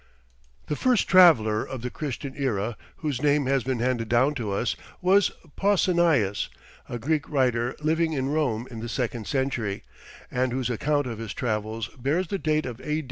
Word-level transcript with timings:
The 0.65 0.75
first 0.75 1.07
traveller 1.07 1.63
of 1.63 1.83
the 1.83 1.91
Christian 1.91 2.33
era, 2.35 2.75
whose 2.97 3.21
name 3.21 3.45
has 3.45 3.63
been 3.63 3.77
handed 3.77 4.09
down 4.09 4.33
to 4.33 4.51
us, 4.51 4.75
was 4.99 5.29
Pausanias, 5.55 6.49
a 6.89 6.97
Greek 6.97 7.29
writer, 7.29 7.75
living 7.81 8.13
in 8.13 8.29
Rome 8.29 8.67
in 8.71 8.79
the 8.79 8.89
second 8.89 9.27
century, 9.27 9.83
and 10.31 10.51
whose 10.53 10.71
account 10.71 11.05
of 11.05 11.19
his 11.19 11.35
travels 11.35 11.87
bears 11.89 12.29
the 12.29 12.39
date 12.39 12.65
of 12.65 12.81
A. 12.81 12.99